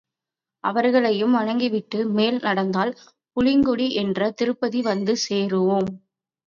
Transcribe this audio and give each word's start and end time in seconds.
அவர்களையும் 0.63 1.31
வணங்கிவிட்டு 1.31 1.99
மேல் 2.11 2.39
நடந்தால் 2.39 2.93
புளிங்குடி 3.37 3.89
என்ற 3.95 4.31
திருப்பதி 4.31 4.81
வந்து 4.81 5.15
சேருவோம். 5.29 5.89